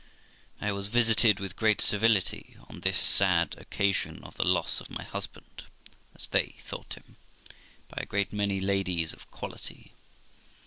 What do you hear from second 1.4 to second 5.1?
great civility on this sad occasion of the loss of my